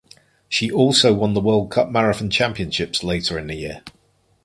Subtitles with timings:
[0.49, 3.83] She also won the World Cup Marathon Championships later in the year.